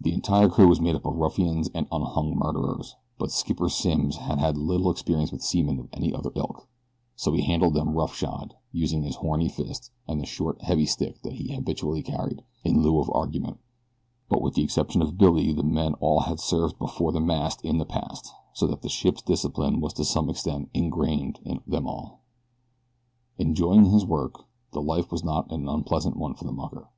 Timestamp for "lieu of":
12.82-13.10